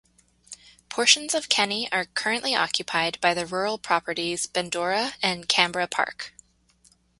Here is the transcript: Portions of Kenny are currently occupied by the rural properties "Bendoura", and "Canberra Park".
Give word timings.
Portions 0.89 1.35
of 1.35 1.47
Kenny 1.47 1.87
are 1.91 2.05
currently 2.05 2.55
occupied 2.55 3.21
by 3.21 3.35
the 3.35 3.45
rural 3.45 3.77
properties 3.77 4.47
"Bendoura", 4.47 5.13
and 5.21 5.47
"Canberra 5.47 5.85
Park". 5.85 6.33